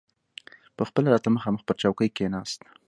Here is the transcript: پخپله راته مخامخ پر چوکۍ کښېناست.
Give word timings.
پخپله 0.77 1.09
راته 1.13 1.29
مخامخ 1.35 1.61
پر 1.67 1.75
چوکۍ 1.81 2.09
کښېناست. 2.15 2.59